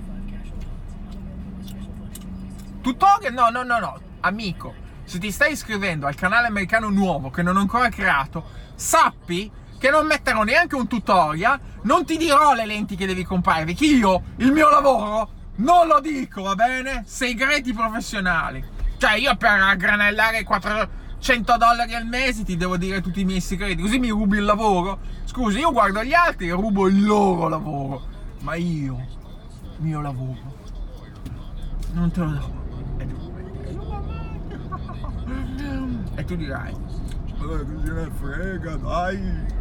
Tutorial? 2.80 3.32
No, 3.32 3.50
no, 3.50 3.62
no, 3.62 3.78
no, 3.78 4.00
amico, 4.20 4.74
se 5.04 5.20
ti 5.20 5.30
stai 5.30 5.52
iscrivendo 5.52 6.08
al 6.08 6.16
canale 6.16 6.48
americano 6.48 6.88
nuovo 6.88 7.30
che 7.30 7.42
non 7.42 7.56
ho 7.56 7.60
ancora 7.60 7.90
creato, 7.90 8.44
sappi 8.74 9.48
che 9.78 9.90
non 9.90 10.04
metterò 10.04 10.42
neanche 10.42 10.74
un 10.74 10.88
tutorial, 10.88 11.60
non 11.82 12.04
ti 12.04 12.16
dirò 12.16 12.54
le 12.54 12.66
lenti 12.66 12.96
che 12.96 13.06
devi 13.06 13.22
comprare, 13.22 13.64
perché 13.64 13.84
io, 13.84 14.20
il 14.38 14.50
mio 14.50 14.68
lavoro, 14.68 15.30
non 15.56 15.86
lo 15.86 16.00
dico, 16.00 16.42
va 16.42 16.56
bene? 16.56 17.04
Segreti 17.06 17.72
professionali. 17.72 18.64
Cioè, 18.98 19.12
io 19.12 19.36
per 19.36 19.60
aggranellare 19.60 20.42
4 20.42 21.04
100 21.18 21.56
dollari 21.56 21.94
al 21.94 22.06
mese 22.06 22.44
ti 22.44 22.56
devo 22.56 22.76
dire 22.76 23.00
tutti 23.00 23.20
i 23.20 23.25
miei 23.25 23.40
segreti, 23.40 23.82
così 23.82 23.99
mi 23.99 24.11
rubi 24.11 24.38
il 24.38 24.44
lavoro. 24.44 24.99
scusi 25.25 25.58
io 25.58 25.73
guardo 25.73 26.02
gli 26.04 26.12
altri 26.12 26.49
e 26.49 26.52
rubo 26.52 26.87
il 26.87 27.04
loro 27.04 27.49
lavoro, 27.49 28.02
ma 28.40 28.54
io, 28.54 29.06
il 29.78 29.85
mio 29.85 30.00
lavoro, 30.00 30.54
non 31.92 32.11
te 32.11 32.20
lo 32.20 32.30
do. 32.30 32.64
E 32.99 33.06
tu, 33.06 33.32
e 36.14 36.25
tu 36.25 36.37
dirai, 36.37 36.73
ma 37.38 37.46
che 37.46 37.64
se 37.85 37.92
ne 37.92 38.11
frega, 38.18 38.76
dai. 38.76 39.54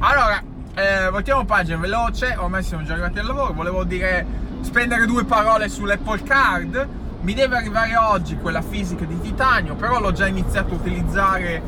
Allora, 0.00 0.42
eh, 0.74 1.10
voltiamo 1.10 1.44
pagina 1.44 1.76
veloce, 1.76 2.36
ormai 2.36 2.62
siamo 2.62 2.84
già 2.84 2.92
arrivati 2.92 3.18
al 3.18 3.26
lavoro, 3.26 3.52
volevo 3.52 3.84
dire 3.84 4.26
spendere 4.60 5.06
due 5.06 5.24
parole 5.24 5.68
sull'Apple 5.68 6.22
Card 6.22 6.88
mi 7.28 7.34
deve 7.34 7.58
arrivare 7.58 7.94
oggi 7.94 8.38
quella 8.38 8.62
fisica 8.62 9.04
di 9.04 9.20
titanio, 9.20 9.74
però 9.74 10.00
l'ho 10.00 10.12
già 10.12 10.26
iniziato 10.26 10.72
a 10.72 10.76
utilizzare 10.78 11.62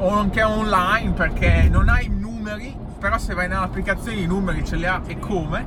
anche 0.00 0.42
online 0.42 1.12
perché 1.12 1.68
non 1.70 1.90
hai 1.90 2.08
numeri, 2.08 2.74
però 2.98 3.18
se 3.18 3.34
vai 3.34 3.46
nell'applicazione 3.46 4.16
i 4.16 4.26
numeri 4.26 4.64
ce 4.64 4.76
li 4.76 4.86
ha 4.86 5.02
e 5.06 5.18
come. 5.18 5.66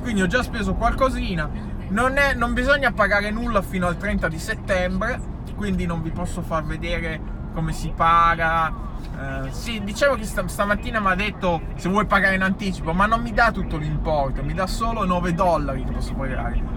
Quindi 0.00 0.22
ho 0.22 0.26
già 0.26 0.42
speso 0.42 0.76
qualcosina. 0.76 1.46
Non, 1.88 2.16
è, 2.16 2.32
non 2.32 2.54
bisogna 2.54 2.90
pagare 2.90 3.30
nulla 3.30 3.60
fino 3.60 3.86
al 3.86 3.98
30 3.98 4.28
di 4.28 4.38
settembre, 4.38 5.20
quindi 5.56 5.84
non 5.84 6.00
vi 6.00 6.10
posso 6.10 6.40
far 6.40 6.64
vedere 6.64 7.20
come 7.52 7.74
si 7.74 7.92
paga, 7.94 8.72
eh, 9.14 9.52
sì, 9.52 9.84
dicevo 9.84 10.14
che 10.14 10.24
st- 10.24 10.46
stamattina 10.46 11.00
mi 11.00 11.08
ha 11.08 11.14
detto 11.14 11.60
se 11.74 11.90
vuoi 11.90 12.06
pagare 12.06 12.36
in 12.36 12.42
anticipo, 12.42 12.94
ma 12.94 13.04
non 13.04 13.20
mi 13.20 13.34
dà 13.34 13.52
tutto 13.52 13.76
l'importo, 13.76 14.42
mi 14.42 14.54
dà 14.54 14.66
solo 14.66 15.04
9 15.04 15.34
dollari 15.34 15.84
che 15.84 15.92
posso 15.92 16.14
pagare. 16.14 16.69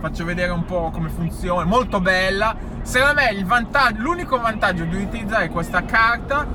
Faccio 0.00 0.24
vedere 0.24 0.50
un 0.50 0.64
po' 0.64 0.90
come 0.90 1.10
funziona, 1.10 1.64
molto 1.64 2.00
bella. 2.00 2.56
Secondo 2.80 3.20
me 3.20 3.44
vantaggio, 3.44 4.00
l'unico 4.00 4.40
vantaggio 4.40 4.84
di 4.84 4.96
utilizzare 4.96 5.50
questa 5.50 5.84
carta 5.84 6.46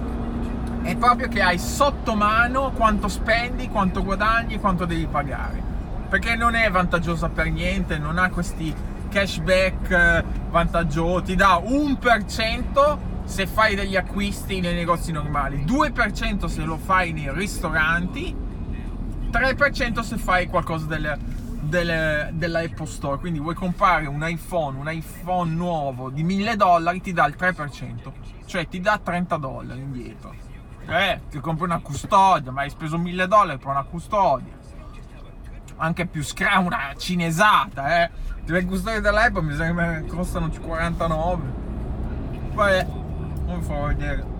è 0.82 0.96
proprio 0.96 1.28
che 1.28 1.44
hai 1.44 1.60
sotto 1.60 2.16
mano 2.16 2.72
quanto 2.72 3.08
spendi, 3.08 3.70
quanto 3.70 4.04
guadagni, 4.04 4.58
quanto 4.60 4.86
devi 4.86 5.06
pagare. 5.06 5.62
Perché 6.10 6.36
non 6.36 6.56
è 6.56 6.72
vantaggiosa 6.72 7.30
per 7.30 7.52
niente, 7.52 8.00
non 8.00 8.18
ha 8.18 8.30
questi 8.30 8.74
cashback 9.10 9.92
eh, 9.92 10.24
vantaggiosi, 10.50 11.26
ti 11.26 11.36
dà 11.36 11.62
un 11.64 12.00
per 12.00 12.26
cento 12.26 13.14
se 13.26 13.46
fai 13.46 13.76
degli 13.76 13.96
acquisti 13.96 14.60
nei 14.60 14.74
negozi 14.74 15.12
normali, 15.12 15.64
2% 15.64 16.46
se 16.46 16.64
lo 16.64 16.78
fai 16.78 17.14
nei 17.14 17.32
ristoranti, 17.32 18.36
3% 19.32 20.00
se 20.00 20.18
fai 20.18 20.48
qualcosa 20.48 20.86
del, 20.86 21.18
del, 21.66 22.30
della 22.34 22.60
Apple 22.60 22.86
Store. 22.86 23.20
Quindi 23.20 23.40
vuoi 23.40 23.56
comprare 23.56 24.08
un 24.08 24.26
iPhone, 24.28 24.78
un 24.78 24.90
iPhone 24.90 25.52
nuovo 25.52 26.10
di 26.10 26.24
1000 26.24 26.56
dollari, 26.56 27.02
ti 27.02 27.14
dà 27.14 27.26
il 27.26 27.36
3%, 27.38 28.12
cioè 28.46 28.68
ti 28.68 28.80
dà 28.80 29.00
30 29.02 29.38
dollari 29.38 29.80
indietro. 29.80 30.34
Eh, 30.88 31.22
ti 31.30 31.40
compri 31.40 31.66
una 31.66 31.80
custodia, 31.80 32.52
ma 32.52 32.62
hai 32.62 32.70
speso 32.70 32.98
1000 32.98 33.28
dollari 33.28 33.58
per 33.58 33.68
una 33.68 33.84
custodia. 33.84 34.54
Anche 35.78 36.06
più 36.06 36.24
scra, 36.24 36.60
una 36.60 36.94
cinesata, 36.98 38.04
eh. 38.04 38.12
Le 38.46 38.66
custodie 38.66 39.02
dell'Apple 39.02 39.42
mi 39.42 39.56
sembra 39.56 40.00
che 40.00 40.06
costano 40.06 40.50
49. 40.50 41.64
Poi 42.54 42.86
non 43.46 43.62
fa 43.64 43.88
vedere 43.88 44.34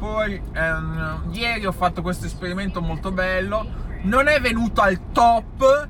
poi 0.00 0.40
ehm, 0.54 1.28
ieri 1.30 1.66
ho 1.66 1.72
fatto 1.72 2.00
questo 2.00 2.24
esperimento 2.24 2.80
molto 2.80 3.12
bello 3.12 3.88
non 4.02 4.28
è 4.28 4.40
venuto 4.40 4.80
al 4.80 5.12
top 5.12 5.88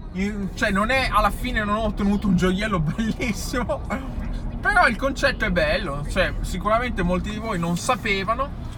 cioè 0.55 0.71
non 0.71 0.90
è 0.90 1.09
alla 1.11 1.31
fine 1.31 1.64
non 1.64 1.76
ho 1.76 1.85
ottenuto 1.85 2.26
un 2.26 2.37
gioiello 2.37 2.81
bellissimo 2.81 3.83
però 4.61 4.87
il 4.88 4.97
concetto 4.97 5.45
è 5.45 5.50
bello 5.50 6.05
cioè 6.09 6.35
sicuramente 6.40 7.02
molti 7.02 7.31
di 7.31 7.38
voi 7.38 7.59
non 7.59 7.76
sapevano 7.76 8.69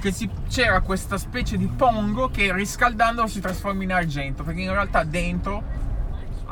che 0.00 0.12
si, 0.12 0.28
c'era 0.48 0.80
questa 0.80 1.18
specie 1.18 1.56
di 1.56 1.66
pongo 1.66 2.28
che 2.28 2.52
riscaldandolo 2.52 3.26
si 3.26 3.40
trasforma 3.40 3.82
in 3.82 3.92
argento 3.92 4.42
perché 4.42 4.60
in 4.60 4.72
realtà 4.72 5.04
dentro 5.04 5.80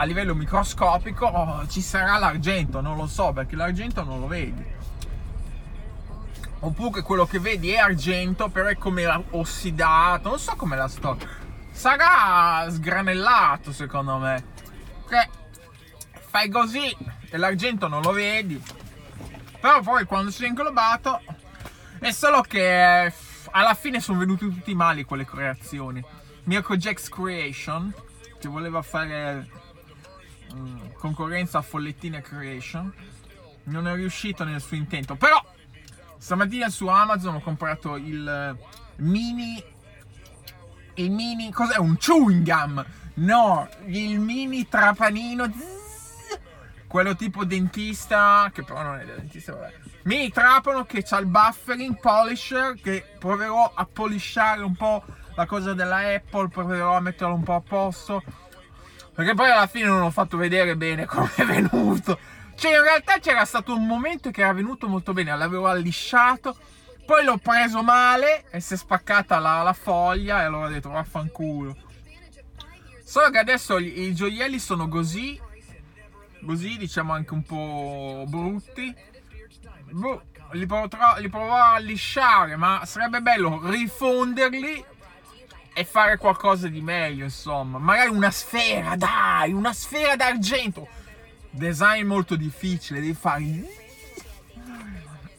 a 0.00 0.04
livello 0.04 0.34
microscopico 0.34 1.26
oh, 1.26 1.66
ci 1.66 1.82
sarà 1.82 2.16
l'argento, 2.16 2.80
non 2.80 2.96
lo 2.96 3.06
so 3.06 3.32
perché 3.32 3.54
l'argento 3.54 4.02
non 4.02 4.20
lo 4.20 4.26
vedi. 4.26 4.64
Oppure 6.60 7.02
quello 7.02 7.26
che 7.26 7.38
vedi 7.38 7.70
è 7.70 7.78
argento, 7.78 8.48
però 8.48 8.68
è 8.68 8.76
come 8.76 9.06
ossidato, 9.30 10.30
non 10.30 10.38
so 10.38 10.54
come 10.56 10.76
la 10.76 10.88
sto. 10.88 11.18
Sarà 11.70 12.66
sgranellato 12.70 13.72
secondo 13.72 14.18
me. 14.18 14.44
Che 15.08 15.28
fai 16.28 16.48
così 16.48 16.96
e 17.28 17.36
l'argento 17.36 17.88
non 17.88 18.02
lo 18.02 18.12
vedi. 18.12 18.62
Però 19.60 19.80
poi 19.80 20.04
quando 20.04 20.30
si 20.30 20.44
è 20.44 20.48
inglobato 20.48 21.20
è 21.98 22.10
solo 22.10 22.40
che 22.42 23.12
alla 23.50 23.74
fine 23.74 24.00
sono 24.00 24.18
venuti 24.18 24.48
tutti 24.48 24.74
male 24.74 25.04
quelle 25.04 25.24
creazioni. 25.24 26.02
Mirko 26.44 26.76
Jax 26.76 27.08
Creation 27.08 27.92
che 28.38 28.48
voleva 28.48 28.80
fare 28.80 29.48
Mm, 30.54 30.92
concorrenza 30.98 31.58
a 31.58 31.62
Follettina 31.62 32.20
Creation. 32.20 32.92
Non 33.64 33.86
è 33.86 33.94
riuscito 33.94 34.44
nel 34.44 34.60
suo 34.60 34.76
intento. 34.76 35.14
Però 35.14 35.42
stamattina 36.18 36.68
su 36.68 36.86
Amazon 36.88 37.36
ho 37.36 37.40
comprato 37.40 37.96
il 37.96 38.56
mini. 38.96 39.69
Il 41.00 41.10
mini. 41.10 41.50
Cos'è? 41.50 41.78
Un 41.78 41.96
chewing 41.96 42.44
gum? 42.44 42.84
No, 43.14 43.68
il 43.86 44.18
mini 44.20 44.68
trapanino. 44.68 45.46
Zzz, 45.46 46.38
quello 46.86 47.16
tipo 47.16 47.44
dentista. 47.44 48.50
Che 48.52 48.62
però 48.62 48.82
non 48.82 48.98
è 48.98 49.04
dentista, 49.04 49.52
vabbè. 49.52 49.72
Mini 50.02 50.30
trapano 50.30 50.84
che 50.84 51.04
ha 51.08 51.18
il 51.18 51.26
buffering 51.26 51.98
polisher. 52.00 52.74
Che 52.80 53.04
proverò 53.18 53.72
a 53.74 53.86
polisciare 53.86 54.62
un 54.62 54.76
po' 54.76 55.02
la 55.34 55.46
cosa 55.46 55.74
della 55.74 55.98
Apple. 55.98 56.48
Proverò 56.48 56.96
a 56.96 57.00
metterlo 57.00 57.34
un 57.34 57.42
po' 57.42 57.54
a 57.54 57.60
posto 57.60 58.22
perché 59.20 59.34
poi 59.34 59.50
alla 59.50 59.66
fine 59.66 59.86
non 59.86 60.00
ho 60.00 60.10
fatto 60.10 60.38
vedere 60.38 60.76
bene 60.76 61.04
come 61.04 61.30
è 61.34 61.44
venuto. 61.44 62.18
Cioè, 62.54 62.74
in 62.74 62.82
realtà 62.82 63.18
c'era 63.18 63.44
stato 63.44 63.74
un 63.74 63.86
momento 63.86 64.30
che 64.30 64.40
era 64.40 64.52
venuto 64.52 64.88
molto 64.88 65.12
bene, 65.12 65.36
l'avevo 65.36 65.66
allisciato, 65.66 66.56
poi 67.10 67.24
l'ho 67.24 67.38
preso 67.38 67.82
male 67.82 68.44
e 68.52 68.60
si 68.60 68.74
è 68.74 68.76
spaccata 68.76 69.40
la, 69.40 69.62
la 69.62 69.72
foglia 69.72 70.42
e 70.42 70.44
allora 70.44 70.66
ho 70.66 70.70
detto 70.70 70.90
vaffanculo. 70.90 71.76
Solo 73.02 73.30
che 73.30 73.38
adesso 73.38 73.78
i, 73.78 74.02
i 74.02 74.14
gioielli 74.14 74.60
sono 74.60 74.86
così, 74.86 75.36
così 76.46 76.76
diciamo 76.76 77.12
anche 77.12 77.34
un 77.34 77.42
po' 77.42 78.22
brutti. 78.28 78.94
Boh, 79.90 80.22
li, 80.52 80.66
potrò, 80.66 81.18
li 81.18 81.28
proverò 81.28 81.72
a 81.72 81.78
lisciare, 81.78 82.54
ma 82.54 82.84
sarebbe 82.84 83.20
bello 83.20 83.60
rifonderli 83.68 84.84
e 85.74 85.84
fare 85.84 86.16
qualcosa 86.16 86.68
di 86.68 86.80
meglio, 86.80 87.24
insomma. 87.24 87.78
Magari 87.78 88.10
una 88.10 88.30
sfera, 88.30 88.94
dai, 88.94 89.52
una 89.52 89.72
sfera 89.72 90.14
d'argento. 90.14 90.86
Design 91.50 92.06
molto 92.06 92.36
difficile, 92.36 93.00
devi 93.00 93.14
fare... 93.14 93.88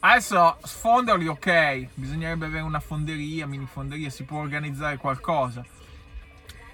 Adesso 0.04 0.58
sfonderli, 0.64 1.28
ok, 1.28 1.90
bisognerebbe 1.94 2.46
avere 2.46 2.64
una 2.64 2.80
fonderia, 2.80 3.46
mini 3.46 3.66
fonderia, 3.66 4.10
si 4.10 4.24
può 4.24 4.40
organizzare 4.40 4.96
qualcosa. 4.96 5.64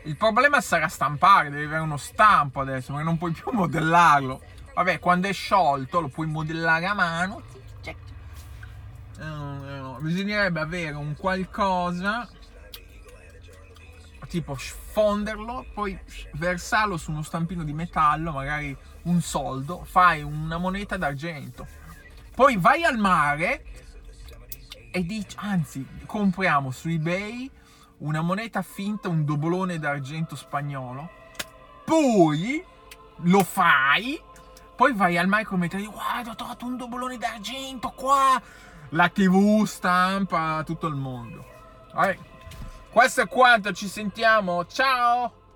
Il 0.04 0.16
problema 0.16 0.62
sarà 0.62 0.88
stampare, 0.88 1.50
devi 1.50 1.64
avere 1.64 1.82
uno 1.82 1.98
stampo 1.98 2.60
adesso, 2.60 2.92
perché 2.92 3.06
non 3.06 3.18
puoi 3.18 3.32
più 3.32 3.52
modellarlo. 3.52 4.40
Vabbè, 4.74 4.98
quando 4.98 5.28
è 5.28 5.32
sciolto 5.34 6.00
lo 6.00 6.08
puoi 6.08 6.26
modellare 6.26 6.86
a 6.86 6.94
mano. 6.94 7.42
Uh, 9.18 10.00
bisognerebbe 10.00 10.60
avere 10.60 10.94
un 10.94 11.14
qualcosa 11.14 12.26
tipo 14.26 14.54
fonderlo, 14.54 15.66
poi 15.74 15.98
versarlo 16.34 16.96
su 16.96 17.10
uno 17.10 17.22
stampino 17.22 17.62
di 17.64 17.72
metallo, 17.72 18.32
magari 18.32 18.74
un 19.02 19.20
soldo, 19.20 19.84
fai 19.84 20.22
una 20.22 20.56
moneta 20.56 20.96
d'argento. 20.96 21.66
Poi 22.38 22.56
vai 22.56 22.84
al 22.84 22.98
mare 22.98 23.64
e 24.92 25.04
dici, 25.04 25.34
anzi, 25.40 25.84
compriamo 26.06 26.70
su 26.70 26.88
eBay 26.88 27.50
una 27.98 28.20
moneta 28.20 28.62
finta, 28.62 29.08
un 29.08 29.24
dobolone 29.24 29.80
d'argento 29.80 30.36
spagnolo. 30.36 31.10
Poi 31.84 32.64
lo 33.22 33.42
fai, 33.42 34.22
poi 34.76 34.92
vai 34.92 35.18
al 35.18 35.26
mare 35.26 35.46
come 35.46 35.66
te 35.66 35.82
guarda, 35.82 36.30
ho 36.30 36.34
trovato 36.36 36.64
un 36.64 36.76
dobolone 36.76 37.18
d'argento 37.18 37.90
qua. 37.90 38.40
La 38.90 39.08
TV 39.08 39.64
stampa 39.64 40.62
tutto 40.64 40.86
il 40.86 40.94
mondo. 40.94 41.44
Vabbè, 41.92 42.18
questo 42.92 43.22
è 43.22 43.26
quanto, 43.26 43.72
ci 43.72 43.88
sentiamo, 43.88 44.64
ciao! 44.66 45.47